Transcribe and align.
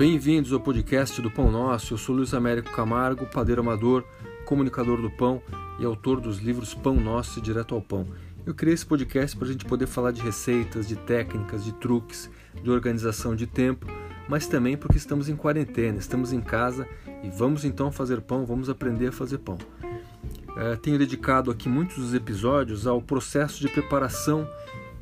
Bem-vindos 0.00 0.50
ao 0.50 0.58
podcast 0.58 1.20
do 1.20 1.30
Pão 1.30 1.50
Nosso. 1.50 1.92
Eu 1.92 1.98
sou 1.98 2.14
Luiz 2.14 2.32
Américo 2.32 2.72
Camargo, 2.72 3.26
padeiro 3.26 3.60
amador, 3.60 4.02
comunicador 4.46 4.98
do 4.98 5.10
pão 5.10 5.42
e 5.78 5.84
autor 5.84 6.22
dos 6.22 6.38
livros 6.38 6.72
Pão 6.72 6.94
Nosso 6.94 7.38
e 7.38 7.42
Direto 7.42 7.74
ao 7.74 7.82
Pão. 7.82 8.06
Eu 8.46 8.54
criei 8.54 8.72
esse 8.72 8.86
podcast 8.86 9.36
para 9.36 9.46
a 9.46 9.52
gente 9.52 9.66
poder 9.66 9.86
falar 9.86 10.12
de 10.12 10.22
receitas, 10.22 10.88
de 10.88 10.96
técnicas, 10.96 11.62
de 11.62 11.74
truques, 11.74 12.30
de 12.62 12.70
organização 12.70 13.36
de 13.36 13.46
tempo, 13.46 13.86
mas 14.26 14.46
também 14.46 14.74
porque 14.74 14.96
estamos 14.96 15.28
em 15.28 15.36
quarentena, 15.36 15.98
estamos 15.98 16.32
em 16.32 16.40
casa 16.40 16.88
e 17.22 17.28
vamos 17.28 17.66
então 17.66 17.92
fazer 17.92 18.22
pão, 18.22 18.46
vamos 18.46 18.70
aprender 18.70 19.08
a 19.08 19.12
fazer 19.12 19.36
pão. 19.36 19.58
É, 20.56 20.76
tenho 20.76 20.96
dedicado 20.96 21.50
aqui 21.50 21.68
muitos 21.68 21.98
dos 21.98 22.14
episódios 22.14 22.86
ao 22.86 23.02
processo 23.02 23.60
de 23.60 23.68
preparação 23.68 24.48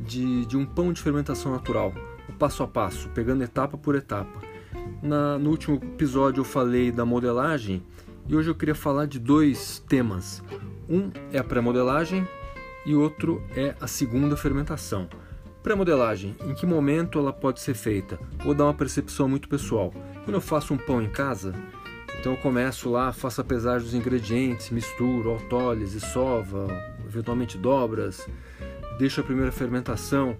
de, 0.00 0.44
de 0.44 0.56
um 0.56 0.66
pão 0.66 0.92
de 0.92 1.00
fermentação 1.00 1.52
natural, 1.52 1.94
o 2.28 2.32
passo 2.32 2.64
a 2.64 2.66
passo, 2.66 3.08
pegando 3.10 3.44
etapa 3.44 3.78
por 3.78 3.94
etapa. 3.94 4.57
Na, 5.02 5.38
no 5.38 5.50
último 5.50 5.76
episódio 5.76 6.40
eu 6.40 6.44
falei 6.44 6.90
da 6.90 7.04
modelagem 7.04 7.82
e 8.26 8.36
hoje 8.36 8.50
eu 8.50 8.54
queria 8.54 8.74
falar 8.74 9.06
de 9.06 9.18
dois 9.18 9.82
temas. 9.88 10.42
Um 10.88 11.10
é 11.32 11.38
a 11.38 11.44
pré-modelagem 11.44 12.26
e 12.84 12.94
outro 12.94 13.42
é 13.56 13.74
a 13.80 13.86
segunda 13.86 14.36
fermentação. 14.36 15.08
Pré-modelagem, 15.62 16.36
em 16.46 16.54
que 16.54 16.64
momento 16.64 17.18
ela 17.18 17.32
pode 17.32 17.60
ser 17.60 17.74
feita? 17.74 18.18
Vou 18.44 18.54
dar 18.54 18.64
uma 18.64 18.74
percepção 18.74 19.28
muito 19.28 19.48
pessoal. 19.48 19.92
Quando 20.24 20.34
eu 20.34 20.40
faço 20.40 20.72
um 20.72 20.78
pão 20.78 21.02
em 21.02 21.10
casa, 21.10 21.54
então 22.18 22.32
eu 22.32 22.38
começo 22.38 22.90
lá, 22.90 23.12
faço 23.12 23.40
a 23.40 23.44
pesagem 23.44 23.84
dos 23.84 23.94
ingredientes, 23.94 24.70
misturo, 24.70 25.30
autólise, 25.30 26.00
sova, 26.00 26.66
eventualmente 27.06 27.56
dobras, 27.56 28.26
deixo 28.98 29.20
a 29.20 29.24
primeira 29.24 29.52
fermentação, 29.52 30.36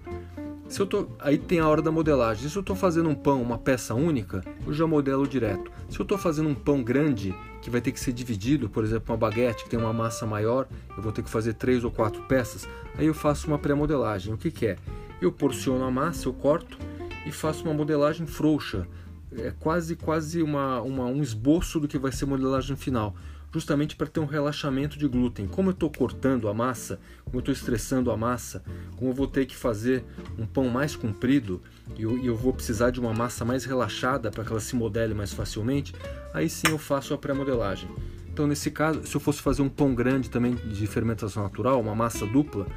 se 0.68 0.80
eu 0.80 0.86
tô, 0.86 1.08
aí 1.18 1.38
tem 1.38 1.60
a 1.60 1.66
hora 1.66 1.80
da 1.80 1.90
modelagem. 1.90 2.48
Se 2.48 2.56
eu 2.56 2.60
estou 2.60 2.76
fazendo 2.76 3.08
um 3.08 3.14
pão, 3.14 3.40
uma 3.40 3.56
peça 3.56 3.94
única, 3.94 4.44
eu 4.66 4.72
já 4.72 4.86
modelo 4.86 5.26
direto. 5.26 5.70
Se 5.88 5.98
eu 5.98 6.02
estou 6.02 6.18
fazendo 6.18 6.48
um 6.48 6.54
pão 6.54 6.82
grande, 6.82 7.34
que 7.62 7.70
vai 7.70 7.80
ter 7.80 7.90
que 7.90 7.98
ser 7.98 8.12
dividido, 8.12 8.68
por 8.68 8.84
exemplo, 8.84 9.12
uma 9.12 9.16
baguete 9.16 9.64
que 9.64 9.70
tem 9.70 9.78
uma 9.78 9.92
massa 9.92 10.26
maior, 10.26 10.68
eu 10.94 11.02
vou 11.02 11.10
ter 11.10 11.22
que 11.22 11.30
fazer 11.30 11.54
três 11.54 11.84
ou 11.84 11.90
quatro 11.90 12.22
peças, 12.22 12.68
aí 12.96 13.06
eu 13.06 13.14
faço 13.14 13.46
uma 13.46 13.58
pré-modelagem. 13.58 14.34
O 14.34 14.36
que, 14.36 14.50
que 14.50 14.66
é? 14.66 14.76
Eu 15.22 15.32
porciono 15.32 15.84
a 15.84 15.90
massa, 15.90 16.28
eu 16.28 16.34
corto 16.34 16.78
e 17.26 17.32
faço 17.32 17.64
uma 17.64 17.72
modelagem 17.72 18.26
frouxa. 18.26 18.86
É 19.32 19.52
quase 19.58 19.96
quase 19.96 20.42
uma, 20.42 20.80
uma 20.82 21.06
um 21.06 21.22
esboço 21.22 21.80
do 21.80 21.88
que 21.88 21.98
vai 21.98 22.12
ser 22.12 22.24
a 22.24 22.28
modelagem 22.28 22.76
final 22.76 23.14
justamente 23.52 23.96
para 23.96 24.06
ter 24.06 24.20
um 24.20 24.26
relaxamento 24.26 24.98
de 24.98 25.06
glúten. 25.06 25.46
Como 25.46 25.70
eu 25.70 25.72
estou 25.72 25.90
cortando 25.90 26.48
a 26.48 26.54
massa, 26.54 27.00
como 27.24 27.36
eu 27.36 27.40
estou 27.40 27.52
estressando 27.52 28.10
a 28.10 28.16
massa, 28.16 28.62
como 28.96 29.10
eu 29.10 29.14
vou 29.14 29.26
ter 29.26 29.46
que 29.46 29.56
fazer 29.56 30.04
um 30.38 30.46
pão 30.46 30.68
mais 30.68 30.94
comprido 30.94 31.62
e 31.96 32.02
eu, 32.02 32.22
eu 32.24 32.36
vou 32.36 32.52
precisar 32.52 32.90
de 32.90 33.00
uma 33.00 33.14
massa 33.14 33.44
mais 33.44 33.64
relaxada 33.64 34.30
para 34.30 34.44
que 34.44 34.50
ela 34.50 34.60
se 34.60 34.76
modele 34.76 35.14
mais 35.14 35.32
facilmente, 35.32 35.94
aí 36.34 36.48
sim 36.48 36.68
eu 36.68 36.78
faço 36.78 37.14
a 37.14 37.18
pré-modelagem. 37.18 37.88
Então, 38.28 38.46
nesse 38.46 38.70
caso, 38.70 39.04
se 39.04 39.16
eu 39.16 39.20
fosse 39.20 39.42
fazer 39.42 39.62
um 39.62 39.68
pão 39.68 39.94
grande 39.94 40.30
também 40.30 40.54
de 40.54 40.86
fermentação 40.86 41.42
natural, 41.42 41.80
uma 41.80 41.94
massa 41.94 42.24
dupla, 42.24 42.68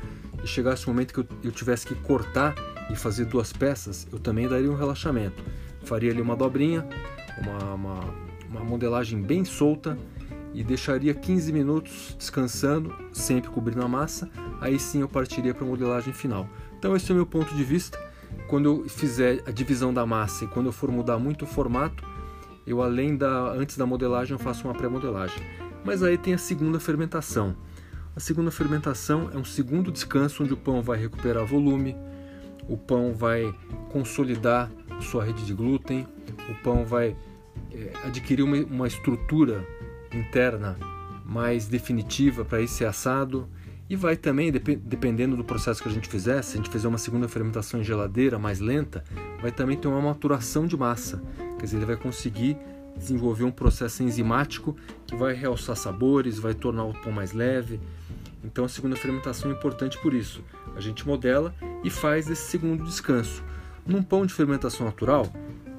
e 0.43 0.47
chegasse 0.47 0.87
o 0.87 0.89
momento 0.89 1.13
que 1.13 1.19
eu, 1.19 1.27
eu 1.43 1.51
tivesse 1.51 1.85
que 1.85 1.93
cortar 1.93 2.55
e 2.89 2.95
fazer 2.95 3.25
duas 3.25 3.53
peças, 3.53 4.07
eu 4.11 4.17
também 4.17 4.47
daria 4.47 4.71
um 4.71 4.75
relaxamento. 4.75 5.43
Faria 5.83 6.11
ali 6.11 6.19
uma 6.19 6.35
dobrinha, 6.35 6.87
uma, 7.37 7.73
uma, 7.75 7.99
uma 8.49 8.63
modelagem 8.63 9.21
bem 9.21 9.45
solta 9.45 9.95
e 10.53 10.63
deixaria 10.63 11.13
15 11.13 11.51
minutos 11.51 12.15
descansando, 12.17 12.93
sempre 13.13 13.49
cobrindo 13.49 13.83
a 13.83 13.87
massa, 13.87 14.29
aí 14.59 14.77
sim 14.79 15.01
eu 15.01 15.07
partiria 15.07 15.53
para 15.53 15.65
a 15.65 15.67
modelagem 15.67 16.13
final. 16.13 16.47
Então 16.77 16.95
esse 16.95 17.09
é 17.11 17.13
o 17.13 17.15
meu 17.15 17.25
ponto 17.25 17.53
de 17.55 17.63
vista. 17.63 17.99
Quando 18.47 18.65
eu 18.65 18.89
fizer 18.89 19.43
a 19.45 19.51
divisão 19.51 19.93
da 19.93 20.05
massa 20.05 20.45
e 20.45 20.47
quando 20.47 20.67
eu 20.67 20.71
for 20.71 20.91
mudar 20.91 21.17
muito 21.17 21.43
o 21.43 21.47
formato, 21.47 22.03
eu 22.65 22.81
além 22.81 23.15
da 23.15 23.51
antes 23.51 23.77
da 23.77 23.85
modelagem 23.85 24.33
eu 24.33 24.39
faço 24.39 24.67
uma 24.67 24.73
pré-modelagem. 24.73 25.41
Mas 25.83 26.03
aí 26.03 26.17
tem 26.17 26.33
a 26.33 26.37
segunda 26.37 26.79
fermentação. 26.79 27.55
A 28.15 28.19
segunda 28.19 28.51
fermentação 28.51 29.29
é 29.33 29.37
um 29.37 29.45
segundo 29.45 29.91
descanso 29.91 30.43
onde 30.43 30.53
o 30.53 30.57
pão 30.57 30.81
vai 30.81 30.99
recuperar 30.99 31.45
volume, 31.45 31.95
o 32.67 32.77
pão 32.77 33.13
vai 33.13 33.53
consolidar 33.89 34.69
sua 34.99 35.23
rede 35.23 35.45
de 35.45 35.53
glúten, 35.53 36.05
o 36.49 36.63
pão 36.63 36.85
vai 36.85 37.15
é, 37.71 37.91
adquirir 38.05 38.43
uma, 38.43 38.57
uma 38.57 38.87
estrutura 38.87 39.65
interna 40.13 40.77
mais 41.25 41.67
definitiva 41.67 42.43
para 42.43 42.61
esse 42.61 42.83
assado 42.83 43.47
e 43.89 43.95
vai 43.95 44.15
também, 44.15 44.49
dependendo 44.51 45.35
do 45.35 45.43
processo 45.43 45.83
que 45.83 45.89
a 45.89 45.91
gente 45.91 46.07
fizer, 46.07 46.41
se 46.41 46.53
a 46.53 46.57
gente 46.57 46.69
fizer 46.69 46.87
uma 46.87 46.97
segunda 46.97 47.27
fermentação 47.27 47.81
em 47.81 47.83
geladeira 47.83 48.39
mais 48.39 48.61
lenta, 48.61 49.03
vai 49.41 49.51
também 49.51 49.75
ter 49.75 49.89
uma 49.89 50.01
maturação 50.01 50.65
de 50.65 50.77
massa. 50.77 51.21
Quer 51.59 51.65
dizer, 51.65 51.75
ele 51.75 51.85
vai 51.85 51.97
conseguir 51.97 52.57
desenvolver 52.95 53.43
um 53.43 53.51
processo 53.51 54.01
enzimático 54.01 54.77
que 55.05 55.13
vai 55.15 55.33
realçar 55.33 55.75
sabores, 55.75 56.39
vai 56.39 56.53
tornar 56.53 56.85
o 56.85 56.93
pão 56.93 57.11
mais 57.11 57.33
leve. 57.33 57.81
Então 58.43 58.63
a 58.63 58.69
segunda 58.69 58.95
fermentação 58.95 59.51
é 59.51 59.53
importante 59.53 59.97
por 59.97 60.13
isso. 60.13 60.41
A 60.73 60.79
gente 60.79 61.05
modela 61.05 61.53
e 61.83 61.89
faz 61.89 62.29
esse 62.29 62.49
segundo 62.49 62.85
descanso. 62.85 63.43
Num 63.85 64.01
pão 64.01 64.25
de 64.25 64.33
fermentação 64.33 64.85
natural, 64.85 65.27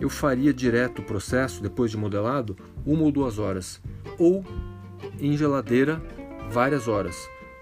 eu 0.03 0.11
faria 0.11 0.53
direto 0.53 0.99
o 0.99 1.05
processo, 1.05 1.63
depois 1.63 1.89
de 1.89 1.97
modelado, 1.97 2.57
uma 2.85 3.05
ou 3.05 3.13
duas 3.13 3.39
horas 3.39 3.81
ou 4.19 4.45
em 5.21 5.37
geladeira 5.37 6.03
várias 6.51 6.89
horas. 6.89 7.17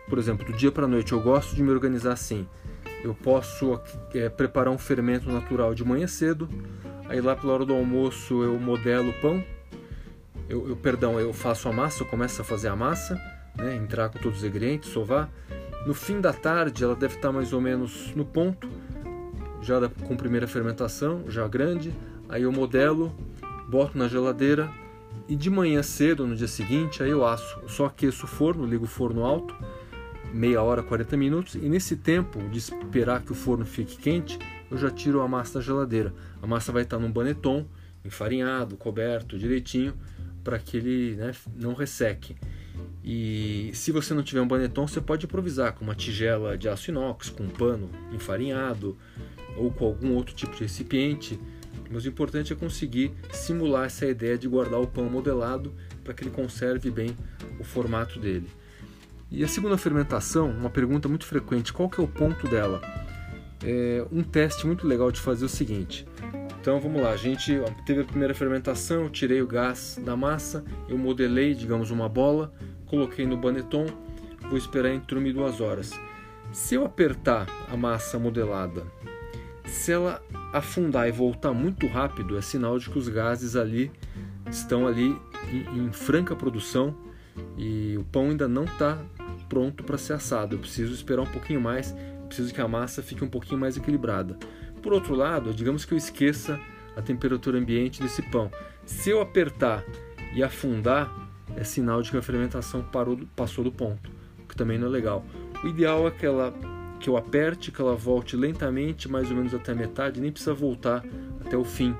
Por 0.08 0.18
exemplo, 0.18 0.46
do 0.46 0.54
dia 0.54 0.72
para 0.72 0.86
a 0.86 0.88
noite 0.88 1.12
eu 1.12 1.20
gosto 1.20 1.54
de 1.54 1.62
me 1.62 1.70
organizar 1.70 2.12
assim. 2.12 2.48
Eu 3.04 3.14
posso 3.14 3.78
é, 4.14 4.30
preparar 4.30 4.72
um 4.72 4.78
fermento 4.78 5.30
natural 5.30 5.74
de 5.74 5.84
manhã 5.84 6.06
cedo, 6.06 6.48
aí 7.10 7.20
lá 7.20 7.36
pela 7.36 7.52
hora 7.52 7.66
do 7.66 7.74
almoço 7.74 8.42
eu 8.42 8.58
modelo 8.58 9.10
o 9.10 9.20
pão, 9.20 9.44
eu, 10.48 10.66
eu, 10.66 10.76
perdão, 10.76 11.20
eu 11.20 11.34
faço 11.34 11.68
a 11.68 11.72
massa, 11.72 12.02
eu 12.02 12.06
começo 12.06 12.40
a 12.40 12.44
fazer 12.44 12.68
a 12.68 12.74
massa, 12.74 13.20
né, 13.54 13.76
entrar 13.76 14.08
com 14.08 14.18
todos 14.18 14.38
os 14.38 14.44
ingredientes, 14.44 14.88
sovar. 14.88 15.30
No 15.86 15.92
fim 15.92 16.22
da 16.22 16.32
tarde 16.32 16.82
ela 16.84 16.96
deve 16.96 17.16
estar 17.16 17.32
mais 17.32 17.52
ou 17.52 17.60
menos 17.60 18.14
no 18.14 18.24
ponto, 18.24 18.66
já 19.60 19.78
com 20.06 20.16
primeira 20.16 20.46
fermentação, 20.46 21.24
já 21.28 21.46
grande. 21.46 21.94
Aí 22.30 22.42
eu 22.42 22.52
modelo, 22.52 23.12
boto 23.68 23.98
na 23.98 24.06
geladeira, 24.06 24.72
e 25.28 25.34
de 25.34 25.50
manhã 25.50 25.82
cedo, 25.82 26.24
no 26.26 26.36
dia 26.36 26.46
seguinte, 26.46 27.02
aí 27.02 27.10
eu 27.10 27.26
asso. 27.26 27.58
Eu 27.60 27.68
só 27.68 27.86
aqueço 27.86 28.24
o 28.24 28.28
forno, 28.28 28.64
ligo 28.64 28.84
o 28.84 28.88
forno 28.88 29.24
alto, 29.24 29.52
meia 30.32 30.62
hora, 30.62 30.80
40 30.80 31.16
minutos, 31.16 31.56
e 31.56 31.68
nesse 31.68 31.96
tempo 31.96 32.38
de 32.48 32.58
esperar 32.58 33.22
que 33.22 33.32
o 33.32 33.34
forno 33.34 33.64
fique 33.64 33.96
quente, 33.96 34.38
eu 34.70 34.78
já 34.78 34.90
tiro 34.90 35.20
a 35.20 35.26
massa 35.26 35.54
da 35.54 35.60
geladeira. 35.60 36.14
A 36.40 36.46
massa 36.46 36.70
vai 36.70 36.82
estar 36.82 37.00
num 37.00 37.10
baneton, 37.10 37.66
enfarinhado, 38.04 38.76
coberto 38.76 39.36
direitinho, 39.36 39.94
para 40.44 40.56
que 40.56 40.76
ele 40.76 41.16
né, 41.16 41.32
não 41.56 41.74
resseque. 41.74 42.36
E 43.02 43.72
se 43.74 43.90
você 43.90 44.14
não 44.14 44.22
tiver 44.22 44.40
um 44.40 44.46
baneton, 44.46 44.86
você 44.86 45.00
pode 45.00 45.26
improvisar 45.26 45.72
com 45.72 45.82
uma 45.84 45.96
tigela 45.96 46.56
de 46.56 46.68
aço 46.68 46.92
inox, 46.92 47.28
com 47.28 47.42
um 47.42 47.48
pano 47.48 47.90
enfarinhado 48.12 48.96
ou 49.56 49.72
com 49.72 49.84
algum 49.84 50.14
outro 50.14 50.32
tipo 50.32 50.54
de 50.54 50.62
recipiente 50.62 51.40
mas 51.90 52.04
o 52.04 52.08
importante 52.08 52.52
é 52.52 52.56
conseguir 52.56 53.12
simular 53.32 53.86
essa 53.86 54.06
ideia 54.06 54.38
de 54.38 54.48
guardar 54.48 54.80
o 54.80 54.86
pão 54.86 55.10
modelado 55.10 55.74
para 56.04 56.14
que 56.14 56.22
ele 56.22 56.30
conserve 56.30 56.90
bem 56.90 57.16
o 57.58 57.64
formato 57.64 58.18
dele. 58.18 58.48
E 59.30 59.44
a 59.44 59.48
segunda 59.48 59.76
fermentação, 59.76 60.50
uma 60.50 60.70
pergunta 60.70 61.08
muito 61.08 61.26
frequente, 61.26 61.72
qual 61.72 61.88
que 61.88 62.00
é 62.00 62.04
o 62.04 62.08
ponto 62.08 62.48
dela? 62.48 62.80
É 63.62 64.04
um 64.10 64.22
teste 64.22 64.66
muito 64.66 64.86
legal 64.86 65.12
de 65.12 65.20
fazer 65.20 65.44
o 65.44 65.48
seguinte. 65.48 66.06
Então 66.60 66.80
vamos 66.80 67.00
lá, 67.00 67.10
a 67.10 67.16
gente 67.16 67.52
teve 67.86 68.02
a 68.02 68.04
primeira 68.04 68.34
fermentação, 68.34 69.04
eu 69.04 69.10
tirei 69.10 69.40
o 69.40 69.46
gás 69.46 69.98
da 70.04 70.16
massa, 70.16 70.64
eu 70.88 70.98
modelei, 70.98 71.54
digamos, 71.54 71.90
uma 71.90 72.08
bola, 72.08 72.52
coloquei 72.86 73.26
no 73.26 73.36
baneton, 73.36 73.86
vou 74.48 74.58
esperar 74.58 74.90
entre 74.90 75.18
uma 75.18 75.28
e 75.28 75.32
duas 75.32 75.60
horas. 75.60 75.90
Se 76.52 76.74
eu 76.74 76.84
apertar 76.84 77.46
a 77.70 77.76
massa 77.76 78.18
modelada 78.18 78.84
se 79.70 79.92
ela 79.92 80.20
afundar 80.52 81.08
e 81.08 81.12
voltar 81.12 81.52
muito 81.52 81.86
rápido, 81.86 82.36
é 82.36 82.40
sinal 82.40 82.78
de 82.78 82.90
que 82.90 82.98
os 82.98 83.08
gases 83.08 83.56
ali 83.56 83.90
estão 84.50 84.86
ali 84.86 85.16
em, 85.52 85.86
em 85.86 85.92
franca 85.92 86.34
produção 86.34 86.96
e 87.56 87.96
o 87.98 88.04
pão 88.04 88.30
ainda 88.30 88.48
não 88.48 88.64
está 88.64 88.98
pronto 89.48 89.84
para 89.84 89.98
ser 89.98 90.14
assado. 90.14 90.56
Eu 90.56 90.60
preciso 90.60 90.92
esperar 90.92 91.22
um 91.22 91.26
pouquinho 91.26 91.60
mais, 91.60 91.94
preciso 92.26 92.52
que 92.52 92.60
a 92.60 92.68
massa 92.68 93.02
fique 93.02 93.24
um 93.24 93.28
pouquinho 93.28 93.58
mais 93.58 93.76
equilibrada. 93.76 94.38
Por 94.82 94.92
outro 94.92 95.14
lado, 95.14 95.52
digamos 95.52 95.84
que 95.84 95.92
eu 95.92 95.98
esqueça 95.98 96.58
a 96.96 97.02
temperatura 97.02 97.58
ambiente 97.58 98.02
desse 98.02 98.22
pão. 98.22 98.50
Se 98.84 99.10
eu 99.10 99.20
apertar 99.20 99.84
e 100.34 100.42
afundar, 100.42 101.12
é 101.56 101.64
sinal 101.64 102.00
de 102.02 102.10
que 102.10 102.16
a 102.16 102.22
fermentação 102.22 102.82
parou, 102.82 103.18
passou 103.36 103.64
do 103.64 103.72
ponto, 103.72 104.10
o 104.38 104.48
que 104.48 104.56
também 104.56 104.78
não 104.78 104.86
é 104.86 104.90
legal. 104.90 105.24
O 105.62 105.66
ideal 105.66 106.06
é 106.08 106.10
que 106.10 106.24
ela 106.24 106.54
que 107.00 107.08
eu 107.08 107.16
aperte, 107.16 107.72
que 107.72 107.80
ela 107.80 107.96
volte 107.96 108.36
lentamente, 108.36 109.08
mais 109.08 109.30
ou 109.30 109.36
menos 109.36 109.54
até 109.54 109.72
a 109.72 109.74
metade, 109.74 110.20
nem 110.20 110.30
precisa 110.30 110.54
voltar 110.54 111.04
até 111.44 111.56
o 111.56 111.64
fim. 111.64 111.96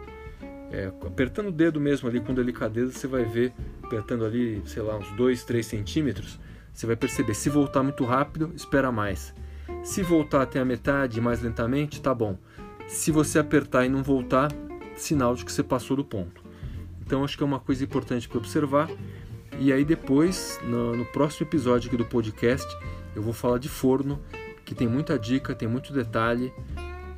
É, 0.71 0.93
apertando 1.05 1.49
o 1.49 1.53
dedo 1.53 1.81
mesmo 1.81 2.09
ali 2.09 2.21
com 2.21 2.33
delicadeza, 2.33 2.93
você 2.93 3.07
vai 3.07 3.25
ver, 3.25 3.53
apertando 3.83 4.25
ali, 4.25 4.63
sei 4.67 4.83
lá, 4.83 4.97
uns 4.97 5.11
2, 5.13 5.43
3 5.43 5.67
centímetros, 5.67 6.39
você 6.73 6.87
vai 6.87 6.95
perceber. 6.95 7.35
Se 7.35 7.51
voltar 7.51 7.83
muito 7.83 8.05
rápido, 8.05 8.53
espera 8.55 8.93
mais. 8.93 9.35
Se 9.83 10.03
voltar 10.03 10.43
até 10.43 10.61
a 10.61 10.65
metade 10.65 11.21
mais 11.21 11.43
lentamente, 11.43 12.01
tá 12.01 12.15
bom. 12.15 12.39
Se 12.87 13.11
você 13.11 13.39
apertar 13.39 13.87
e 13.87 13.89
não 13.89 14.03
voltar, 14.03 14.53
sinal 14.97 15.35
de 15.35 15.45
que 15.45 15.51
você 15.51 15.63
passou 15.63 15.97
do 15.97 16.05
ponto. 16.05 16.43
Então 17.01 17.25
acho 17.25 17.37
que 17.37 17.43
é 17.43 17.47
uma 17.47 17.59
coisa 17.59 17.83
importante 17.83 18.29
para 18.29 18.39
observar. 18.39 18.89
E 19.59 19.73
aí 19.73 19.85
depois, 19.85 20.61
no, 20.63 20.97
no, 20.97 21.05
próximo 21.07 21.47
episódio 21.47 21.89
aqui 21.89 21.97
do 21.97 22.05
podcast, 22.05 22.67
eu 23.15 23.23
vou 23.23 23.33
falar 23.33 23.59
de 23.59 23.69
forno, 23.69 24.21
que 24.71 24.75
tem 24.77 24.87
muita 24.87 25.19
dica, 25.19 25.53
tem 25.53 25.67
muito 25.67 25.93
detalhe, 25.93 26.53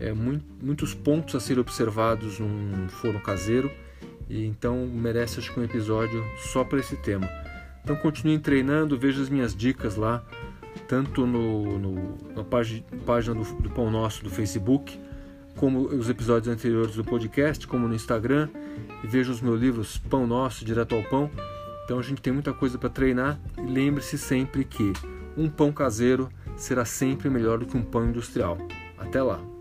é, 0.00 0.10
muito, 0.14 0.43
muitos 0.62 0.94
pontos 0.94 1.34
a 1.34 1.40
serem 1.40 1.60
observados 1.60 2.38
num 2.38 2.88
forno 2.88 3.20
caseiro. 3.20 3.70
E 4.26 4.46
então 4.46 4.87
merece 4.87 5.38
acho 5.38 5.52
que 5.52 5.60
um 5.60 5.62
episódio 5.62 6.25
só 6.50 6.64
para 6.64 6.78
esse 6.78 6.96
tema. 6.96 7.28
Então 7.84 7.94
continuem 7.94 8.38
treinando, 8.38 8.99
veja 8.99 9.20
as 9.20 9.28
minhas 9.28 9.54
dicas 9.54 9.96
lá, 9.96 10.25
tanto 10.88 11.26
no, 11.26 11.78
no 11.78 12.19
na 12.34 12.43
página, 12.43 12.82
página 13.04 13.34
do, 13.34 13.44
do 13.60 13.69
Pão 13.69 13.90
Nosso 13.90 14.25
do 14.25 14.31
Facebook, 14.31 14.99
como 15.54 15.81
os 15.88 16.08
episódios 16.08 16.49
anteriores 16.49 16.96
do 16.96 17.04
podcast, 17.04 17.66
como 17.66 17.87
no 17.87 17.94
Instagram, 17.94 18.49
e 19.04 19.06
veja 19.06 19.31
os 19.31 19.43
meus 19.43 19.60
livros 19.60 19.99
Pão 19.99 20.26
Nosso, 20.26 20.64
Direto 20.64 20.94
ao 20.94 21.02
Pão. 21.02 21.31
Então 21.84 21.99
a 21.99 22.02
gente 22.02 22.22
tem 22.22 22.32
muita 22.32 22.54
coisa 22.54 22.78
para 22.78 22.88
treinar 22.88 23.38
e 23.58 23.70
lembre-se 23.70 24.16
sempre 24.16 24.64
que 24.64 24.94
um 25.37 25.50
pão 25.50 25.70
caseiro 25.70 26.31
será 26.56 26.84
sempre 26.84 27.28
melhor 27.28 27.58
do 27.58 27.66
que 27.66 27.76
um 27.76 27.82
pão 27.82 28.06
industrial. 28.06 28.58
Até 28.99 29.22
lá! 29.22 29.51